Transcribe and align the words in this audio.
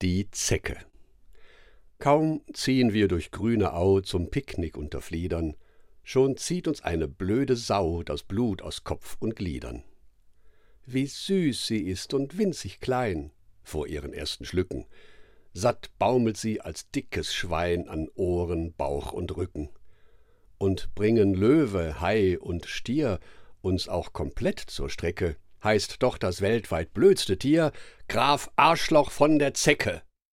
Die 0.00 0.30
Zecke. 0.30 0.76
Kaum 1.98 2.42
ziehen 2.52 2.92
wir 2.92 3.08
durch 3.08 3.32
grüne 3.32 3.72
Au 3.72 4.00
zum 4.00 4.30
Picknick 4.30 4.76
unter 4.76 5.00
Fliedern, 5.00 5.56
schon 6.04 6.36
zieht 6.36 6.68
uns 6.68 6.82
eine 6.82 7.08
blöde 7.08 7.56
Sau 7.56 8.04
das 8.04 8.22
Blut 8.22 8.62
aus 8.62 8.84
Kopf 8.84 9.16
und 9.18 9.34
Gliedern. 9.34 9.82
Wie 10.86 11.06
süß 11.06 11.66
sie 11.66 11.80
ist 11.80 12.14
und 12.14 12.38
winzig 12.38 12.78
klein, 12.78 13.32
vor 13.64 13.88
ihren 13.88 14.12
ersten 14.12 14.44
Schlücken, 14.44 14.86
satt 15.52 15.90
baumelt 15.98 16.36
sie 16.36 16.60
als 16.60 16.88
dickes 16.92 17.34
Schwein 17.34 17.88
an 17.88 18.08
Ohren, 18.14 18.74
Bauch 18.74 19.12
und 19.12 19.36
Rücken. 19.36 19.68
Und 20.58 20.94
bringen 20.94 21.34
Löwe, 21.34 22.00
Hai 22.00 22.38
und 22.38 22.66
Stier 22.66 23.18
uns 23.62 23.88
auch 23.88 24.12
komplett 24.12 24.60
zur 24.60 24.90
Strecke, 24.90 25.34
heißt 25.62 26.02
doch 26.02 26.18
das 26.18 26.40
weltweit 26.40 26.92
blödste 26.92 27.38
Tier 27.38 27.72
Graf 28.08 28.50
Arschloch 28.56 29.10
von 29.10 29.38
der 29.38 29.54
Zecke. 29.54 30.02